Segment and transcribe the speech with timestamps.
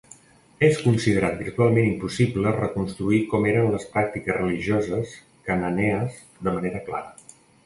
[0.67, 5.15] És considerat virtualment impossible reconstruir com eren les pràctiques religioses
[5.51, 7.33] cananees de manera clara.